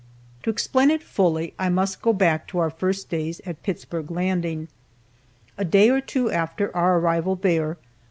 [0.41, 4.67] To explain it fully, I must go back to our first days at Pittsburg Landing.
[5.59, 7.77] A day or two after our arrival there, Lt.